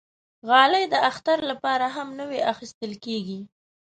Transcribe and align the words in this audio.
غالۍ 0.47 0.85
د 0.89 0.95
اختر 1.09 1.39
لپاره 1.51 1.85
هم 1.95 2.07
نوی 2.19 2.39
اخېستل 2.51 2.91
کېږي. 3.05 3.39